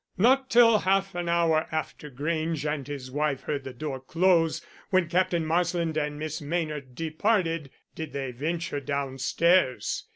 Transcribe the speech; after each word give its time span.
"Not 0.17 0.49
till 0.49 0.79
half 0.79 1.13
an 1.13 1.29
hour 1.29 1.67
after 1.71 2.09
Grange 2.09 2.65
and 2.65 2.87
his 2.87 3.11
wife 3.11 3.43
heard 3.43 3.63
the 3.63 3.71
door 3.71 3.99
close, 3.99 4.59
when 4.89 5.07
Captain 5.07 5.45
Marsland 5.45 5.95
and 5.95 6.17
Miss 6.17 6.41
Maynard 6.41 6.95
departed, 6.95 7.69
did 7.93 8.11
they 8.11 8.31
venture 8.31 8.79
downstairs. 8.79 10.05